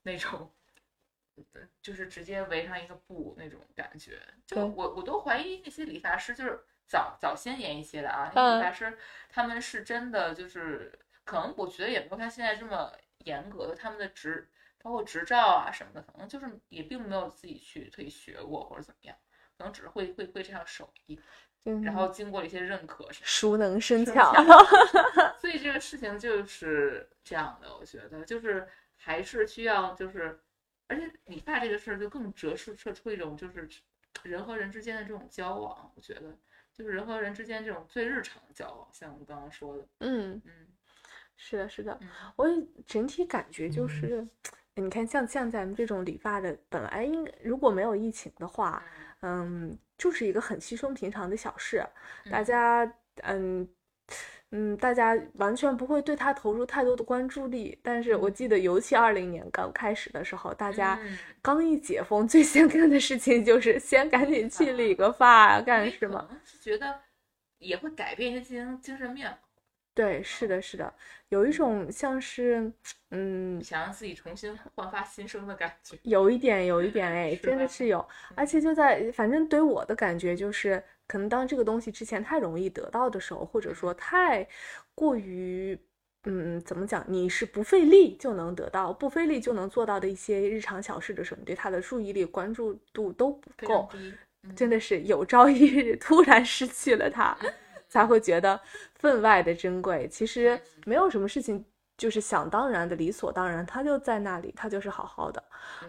[0.01, 0.51] 那种，
[1.53, 4.19] 呃就是直接围上一个布那种感觉。
[4.45, 8.98] 就我我都怀疑那些理发师，就是早早先年一些的啊，理发师
[9.30, 10.91] 他们是真的就是，
[11.24, 14.50] 可能我觉得也没有像现在这么严格的，他们的执
[14.82, 19.15] 包括执照啊什么的，可能就是也并没有自己去特意学过或者怎么样，
[19.58, 21.19] 可能只是会会会这项手艺，
[21.63, 23.08] 嗯，然后经过了一些认可。
[23.12, 24.34] 熟能生生巧。
[25.39, 30.39] 所以这个事情就是这样的，我觉得就是还是需要就是，
[30.88, 33.67] 而且理发这个事儿就更折射射出一种就是
[34.24, 36.38] 人和人之间的这种交往，我觉得
[36.73, 40.67] 就是人和人之间这种最日常的交往，像我们刚刚说的，嗯，嗯。
[41.36, 41.97] 是的，是的。
[42.01, 42.09] 嗯。
[42.36, 44.27] 我也整体感觉就是，
[44.75, 48.83] 你看像像咱们这种理发的，本来应该如果没有疫情的话，
[49.21, 51.86] 嗯，就是一个很稀松平常的小事，
[52.31, 52.45] 大嗯。
[52.45, 53.69] 家嗯
[54.55, 57.75] 嗯，大家完全不会对他投入太多的关注力。
[57.81, 66.29] 但是我记得，尤其二零年刚开始的时候，大家嗯刚一解封， 最先干的事情就是先赶紧去理个发啊，干什么？？
[66.45, 66.99] 是觉得
[67.57, 69.35] 也会改变一些精精神面貌，
[69.95, 70.93] 对，是的，是的，
[71.29, 72.71] 有一种像是，
[73.09, 75.97] 嗯，想让自己重新焕发新生的感觉。
[76.03, 84.47] 有一点，有一点，哎， 真的是有，而且就在，反正对我的感觉就是，可能当这个东西之前太容易得到的时候，或者说太
[84.95, 85.77] 过于，
[86.25, 94.13] 嗯，怎么讲，你是不费力就能得到，不费力就能做到的一些日常小事的时候，你对它的注意力、关注度都不够，嗯
[94.55, 97.37] 真的是有朝一日 突然失去了它，
[97.87, 98.59] 才会觉得
[98.95, 100.07] 分外的珍贵。
[100.09, 101.63] 其实没有什么事情
[101.97, 105.43] 就是想当然的、理所当然，他就在那里，他就是好好的。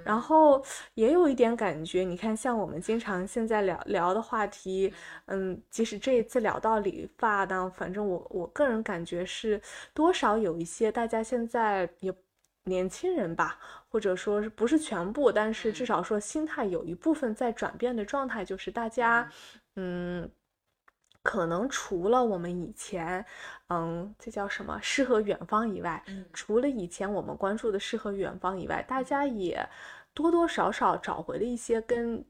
[0.04, 0.64] 然嗯后
[0.94, 4.92] 也有一点感觉，你看，像我们经常现在聊聊的话题，
[5.26, 9.60] 嗯，即使这一次聊到理发呢，反正我我个人感觉是
[9.92, 12.14] 多少有一些大家现在也
[12.64, 19.28] 年轻人吧，或者说是不是全部，但是至嗯少说心态有一部分在转变的状态，就是大家，
[19.76, 20.30] 嗯。
[21.24, 23.24] 可能除了我们以前，
[23.68, 29.66] 嗯，这叫什么诗和远方以外，嗯除了以前我们关注的诗和远方以外，大家也
[30.12, 32.24] 多多少少找回了一些跟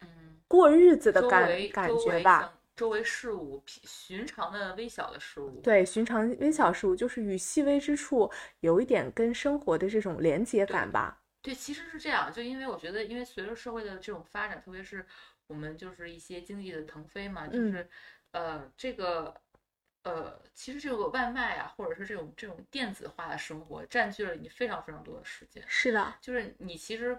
[0.00, 2.54] 嗯，过日子的感围感觉吧。
[2.76, 11.20] 周围事物平寻常的微小的事物，对，寻常微小事物就是与细微之处有一点跟生活的这种连接感吧。
[11.42, 15.04] 对，其实是这样，就因为我觉得，因为随着社会的这种发展，特别是
[15.46, 17.88] 我们就是一些经济的腾飞嘛，就嗯是、
[18.32, 19.34] 呃这个
[20.02, 25.62] 呃，其实这个外卖啊，或者是这种这种电子化的生活，占据了你非常非常多的时间。
[25.66, 27.18] 是的，就是你其实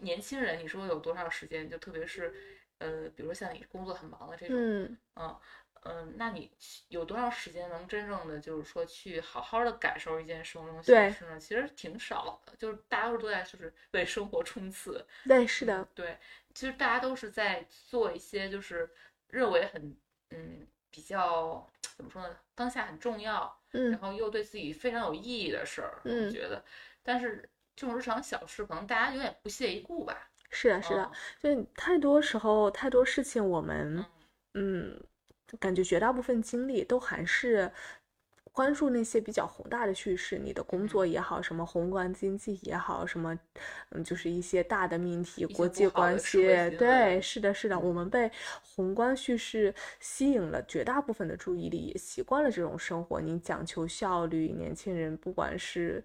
[0.00, 1.68] 年轻人，你说有多少时间？
[1.68, 2.34] 就特别是
[2.78, 5.40] 呃，比如说像你工作很忙的这种，嗯嗯
[5.82, 6.50] 嗯，那你
[6.88, 11.38] 有多少时间能真正的就是说去好好的感受一件生活中小对事呢？
[11.38, 16.18] 其实挺少的，就是大家都在就是为生活冲刺，对，是的，对，
[16.54, 18.90] 其实大家都是在做一些就是
[19.28, 19.96] 认为很
[20.30, 26.30] 嗯比较怎么说呢，当下很重要，然嗯后又对自己非常有意义的事儿，我嗯。
[26.30, 26.64] 觉得，
[27.02, 30.30] 但是这种日常小事可能大家有点不屑一顾吧。
[30.50, 31.10] 是的，是的，
[31.40, 34.04] 就太多时候太多事情，我们
[34.54, 35.02] 嗯，
[35.58, 37.70] 感觉绝大部分精力都还是
[38.56, 43.38] 关注那些比较宏大的叙事，你的工作也好，什么宏观经济也好，什么
[43.90, 46.38] 嗯，就是一些大的命题、国际关系，
[46.78, 48.30] 对，是的，是的，我们被
[48.62, 53.20] 宏观叙事吸引了绝大部分的注意力，也习惯了这种生活。
[53.20, 56.02] 你讲求效率，年轻人不管是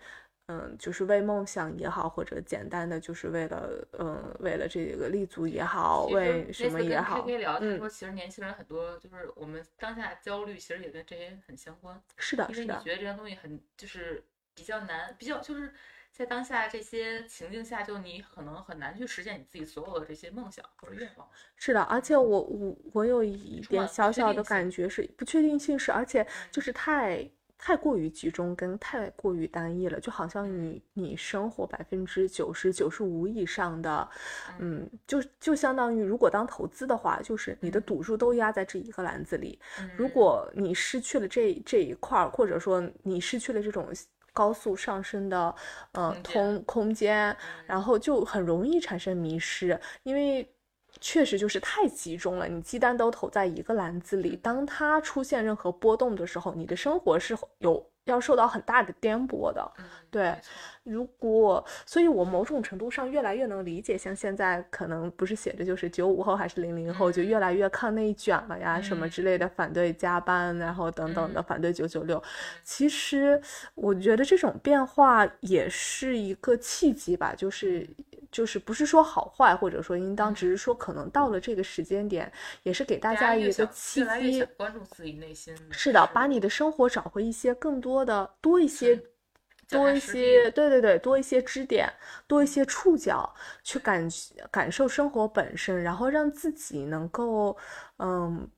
[0.51, 12.01] 嗯，就是为梦想也好，或者简单的就是为了嗯，为了这个立足也好，为什么也好 K K 聊，他嗯说其实年轻人很多就是我们当下焦虑，其实也跟这些很相关。
[12.17, 14.21] 是的，因为是的，你觉得这些东西很就是
[14.53, 15.73] 比较难，比较就是
[16.11, 21.29] 在当下这些情境下，就你可能很难去实现你自己所有的这些梦想或者愿望。
[21.55, 27.29] 是的，而且我我我有一点小小的感觉是不确定性是，而且就嗯是太
[27.63, 34.09] 太过于集中跟太过于单一了，就好像你你生活百分之九十九十五以上的，
[34.59, 37.83] 嗯，就就相当于如果当投资的话，就是你的嗯。
[37.83, 39.59] 赌注都压在这一个篮子里，
[39.97, 40.07] 如。
[40.07, 43.87] 嗯果你失去了这这一块儿，或者说你失去了这种
[44.33, 45.55] 高速上升的
[45.93, 47.37] 呃通空间，嗯。
[47.65, 50.45] 然后就很容易产生迷失，因为
[50.99, 59.71] 确实就是太集中了，你鸡蛋都投在一个篮子里，当它出现任何波动的时候，你的生活是有要受到很大的颠簸的。
[59.77, 60.35] 嗯，对
[60.83, 72.21] 如果，所以我某种程度上越来越能理解，像现在可能不是写着就是九五后还是零零后，就嗯越来越抗内卷了呀，什么之类的，反对加班，然后等等的，嗯反对九九六。
[72.63, 73.39] 其实
[73.75, 77.87] 我觉得这种变化也是一个契机吧，就是
[78.31, 82.31] 就是不是说好坏，或者说应当，只是说可能到了这个时间点，
[82.63, 84.43] 也是给大家一个契机。
[84.57, 85.55] 关注自己内心。
[85.69, 88.99] 是的，把你的生活找回一些更多的多一些
[89.71, 91.91] 多一些，对对对，多一些支点，
[92.27, 94.07] 多一些触角，去感
[94.51, 97.57] 感受生活本身，然后让自己能够，
[97.97, 98.49] 嗯，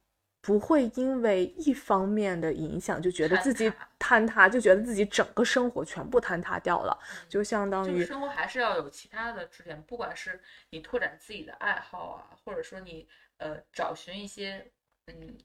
[0.41, 6.97] 不会因为一方面的影响就觉得自己坍塌，就觉得自己整个生活全部坍塌掉了，
[7.29, 14.69] 就相当于生活还是要有其他的支点，不管是你拓展自己的爱好啊，或者说你呃找寻一些
[15.07, 15.37] 嗯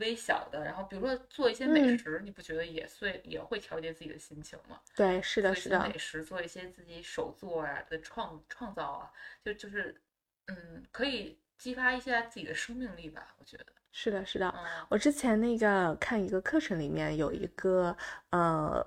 [0.00, 4.80] 微小的，然后比如说做一些美嗯食，你不觉得也会也会调节自己的心情吗？
[4.96, 9.10] 对，是的，是的，美食，做一些自己手作啊的创创造啊，
[9.44, 10.00] 就就是
[10.46, 13.66] 嗯，可以激发一下自己的生命力吧，我觉得。
[13.90, 14.48] 是的，是的。
[14.56, 17.96] 嗯我之前那个看一个课程里面有一个
[18.30, 18.86] 呃，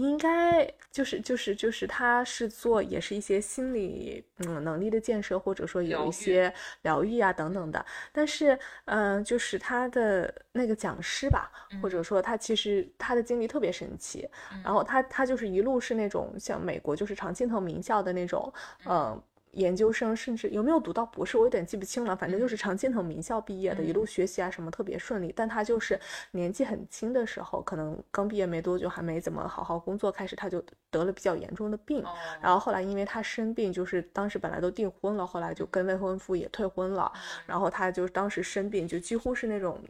[0.00, 7.84] 应该就是就是就是他是做也是一些心理嗯能力的建设，或者说有一些疗愈啊等等的。
[8.12, 11.50] 但是嗯、呃就是他的那个讲师吧，
[11.82, 14.28] 或者说他其实他的经历特别神奇，
[14.64, 18.52] 然后他他就是一路是那种像美国就是常青藤名校的那种
[18.84, 19.22] 呃。
[19.52, 22.14] 研究生甚至有没有读到博士，我有点记不清了。
[22.14, 25.32] 反正就是常青藤名校毕业的，一路学习啊什么特别顺利。
[25.36, 25.98] 但他就是
[26.32, 32.02] 年纪很轻的时候，可能刚毕业没多久，还没怎么好好工作，开始他就得了比较严重的病。
[32.04, 32.10] 哦，
[32.40, 37.12] 然后后来因为他生病，就是当时本来都订婚了，后来就跟未婚夫也退婚了。
[37.46, 39.80] 然后他就当时生病，就几乎是那种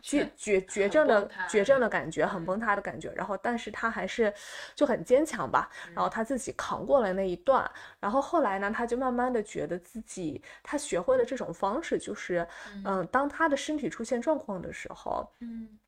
[0.00, 3.12] 绝绝绝症的绝症的感觉，很崩塌的感觉。
[3.12, 4.32] 然后，但是他还是
[4.74, 5.68] 就很坚强吧。
[5.94, 7.68] 然后他自己扛过了那一段。
[8.00, 12.46] 然后后来呢，他就慢慢的觉得自己他学会了这种方式，就是
[12.84, 15.78] 嗯，当他的身体出现状况的时候，嗯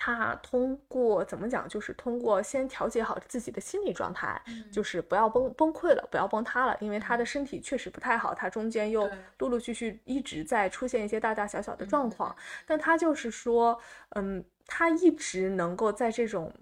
[0.00, 4.64] 他通过怎么讲，就是通过先调节好自己的心理状态，嗯。
[4.70, 13.78] 就是不要崩崩溃了，不要崩塌了，因为他的身体确实不太好，他中间又陆陆续续一直在出现一些大大小小的嗯状况，但他就是说，
[14.10, 16.54] 嗯，他一直能够在这种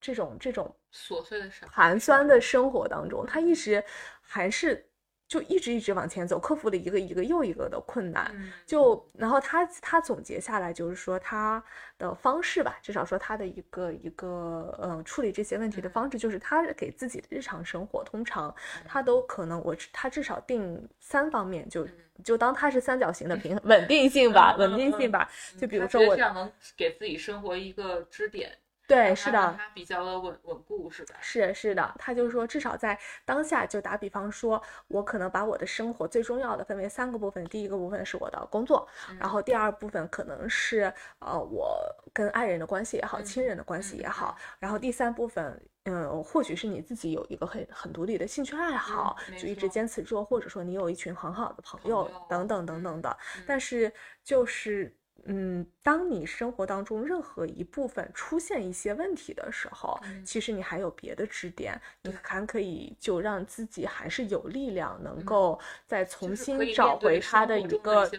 [0.00, 3.84] 这种这种琐碎的生活寒酸的生活当中，他一直
[4.20, 4.89] 还是
[5.30, 8.28] 就一直一直往前走，克服了一个一个又一个的困难。
[8.34, 11.62] 嗯就然后他他总结下来就是说他
[11.98, 18.52] 的方式吧，至少说他的一个一个嗯处理这些问题的方式，就是他给自己的日常生活，通常
[18.84, 21.86] 他都可能我他至少定三方面，就
[22.24, 25.30] 就当它是三角形的平衡稳定性吧，稳定性吧。
[25.56, 28.50] 就比如说我这样能给自己生活一个支点，
[28.90, 31.14] 对，是的，它比较的稳稳固，是吧？
[31.20, 38.86] 是是的，他就是说，至少在当下，就打比方说，我可能把我的生活最重要的分为三个部分，第一个部分是我的工作，
[39.18, 41.80] 然后第二部分可能是呃我
[42.12, 45.60] 跟爱人的关系也好，亲人的关系也好，然后第三部分。
[45.84, 53.16] 嗯，或许是你自己有一个很很独立的兴趣爱好，就一直坚持做，或者说你有一群很好的朋友等等等等的。
[53.46, 53.90] 但是
[54.22, 54.94] 就是，
[55.24, 68.10] 嗯，当你生活当中任何一部分出现一些问题的时候，其实你还有别的支点，你还可以就让自己还是有力量，能够再重新找回他的一个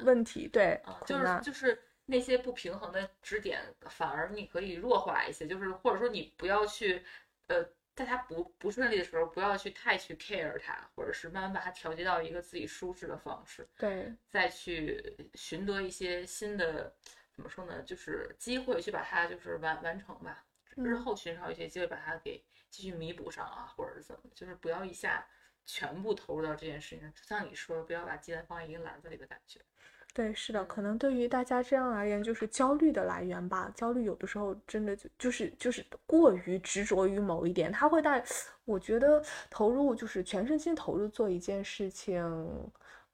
[0.00, 0.48] 问题。
[0.48, 1.82] 对，就是就是。
[2.04, 7.00] 那些不平衡的支点，反而你可以弱化一些，就是或者说你不要去，
[7.46, 7.64] 呃，
[7.94, 16.94] 在他不不顺利的时候，不要去太去 care 他，或者是慢慢把他调节到一个自己舒适的方式，对，再去寻得一些新的，
[17.30, 20.44] 怎么说呢，就是机会去把它就是完完成吧，
[20.76, 25.26] 日后寻找一些机会把它给继续弥补上啊，或者是怎么，就是不要一下
[25.66, 29.60] 全部投入到这件事情上，就像你说，不要把鸡蛋放在一个篮子里的感觉。
[30.14, 33.72] 对，是的，可能对于大家这样而言，就是焦虑的来源吧。
[33.74, 38.22] 焦虑有的时候真的就就是就是过于执着于某一点，它会带，
[38.66, 42.22] 我觉得投入就是全身心投入做一件事情，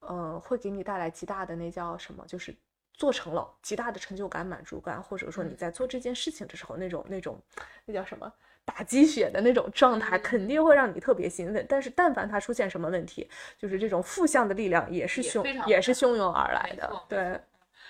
[0.00, 2.52] 嗯，会给你带来极大的那叫什么，就是
[2.94, 7.40] 做成了极大的成就感、满足感，或者说你在做这件事情的时候那种那种
[7.84, 8.32] 那叫什么？
[8.68, 17.02] 打鸡血的那种状态肯定会让你特别兴奋，但是但凡它出现什么问题，就是这种负向的力量也是汹也是汹涌而来的。
[17.08, 17.40] 对，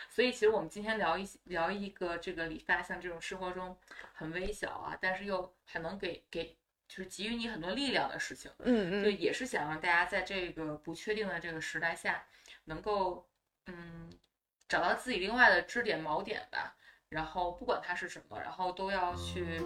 [0.09, 3.77] 所以其实我们今天聊一聊一个这个理发，像这种生活中
[4.13, 6.57] 很微小啊，但是又很能给给
[6.87, 8.49] 就是给予你很多力量的事情。
[8.61, 12.23] 嗯嗯，就也是想让大家在这个不确定的这个时代下，
[12.67, 13.27] 能够
[13.67, 14.09] 嗯
[14.69, 16.77] 找到自己另外的支点锚点吧。
[17.11, 19.63] 然后不管它是什么，然后都要去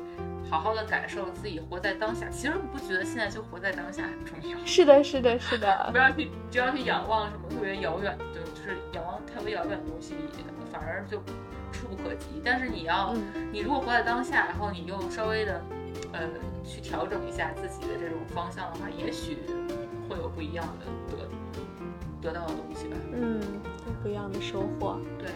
[0.49, 2.29] 好好的感受自己活在当下。
[2.29, 4.57] 其实你不觉得现在就活在当下很重要？
[4.65, 5.87] 是的，是的，是的。
[5.91, 8.25] 不要去，不要去仰望什么特别遥远的，
[8.55, 10.15] 就是仰望特别遥远的东西，
[10.71, 11.19] 反而就
[11.73, 12.41] 触不可及。
[12.45, 13.13] 但是你要，
[13.51, 15.61] 你如果活在当下，然后你又稍微的，
[16.13, 16.29] 呃，
[16.65, 19.39] 去调整一下自己的这种方向的话，也许
[20.09, 21.29] 会有不一样的得
[22.23, 22.97] 得到的东西吧。
[23.13, 23.41] 嗯，
[24.01, 25.01] 不一样的收获。
[25.19, 25.29] 对。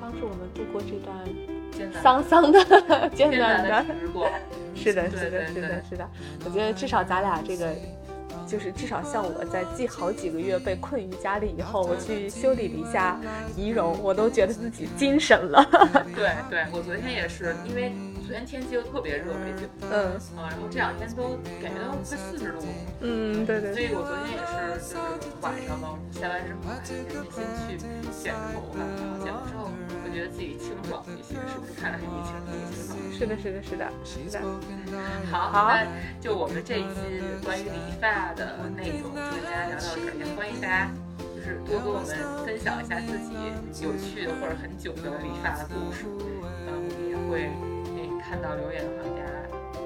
[0.00, 4.30] 帮助我们度过这段桑桑的艰难的时光。
[4.74, 6.08] 是的，是的，是的，是的。
[6.44, 7.74] 我觉得至少咱俩这个，
[8.46, 13.18] 就是至少像我在记好几个月被困于家里以后，我去修理了一下
[13.56, 15.64] 仪容，我都觉得自己精神了。
[16.14, 19.68] 对 对，我昨天也是，因为昨天天气又特别热，北京。
[19.90, 20.12] 嗯。
[20.36, 22.64] 啊，然后这两天都感觉到快四十度。
[23.00, 23.72] 嗯，对对。
[23.72, 26.78] 所以我昨天也是，就是晚上嘛，下班之后赶
[27.10, 27.76] 紧先去
[28.22, 29.70] 剪头发，然后剪了之后。
[30.18, 32.34] 觉得自己清爽一些，是不是看着很清
[32.74, 32.98] 爽？
[33.14, 34.40] 是的，是的，是的，是的。
[35.30, 35.86] 好，那
[36.20, 40.90] 就我们这一期关于理发的内容就跟大家聊到这儿，也欢迎大家
[41.36, 42.10] 就是多跟我们
[42.44, 43.30] 分享一下自己
[43.84, 47.46] 有趣的或者很久的理发的故事，嗯，我们也会
[48.18, 49.30] 看到留言的话给大家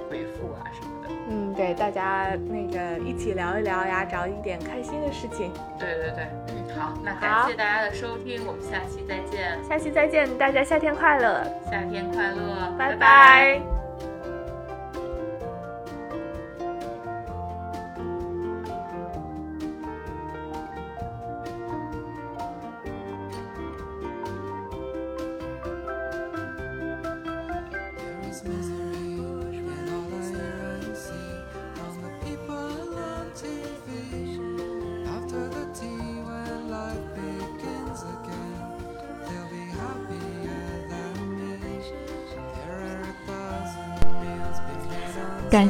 [0.09, 0.92] 回复啊什么的。
[1.29, 5.53] 嗯，对，大家那个一起聊一聊呀，找一点开心的事情。
[5.79, 9.59] 对对对，嗯，好，那感谢大家的收听，我们下期再见。
[9.69, 13.59] 下期再见，大家夏天快乐，夏天快乐，拜拜。
[13.59, 13.72] 感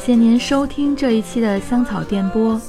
[0.05, 2.61] 谢您收听这一期的香草电波，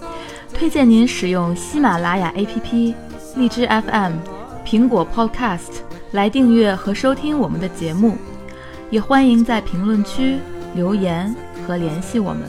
[0.54, 2.94] 推荐您使用喜马拉雅 APP、
[3.36, 4.14] 荔枝 FM、
[4.64, 5.80] 苹果 Podcast
[6.12, 8.16] 来订阅和收听我们的节目，
[8.92, 10.38] 也欢迎在评论区
[10.76, 12.44] 留言和联系我们。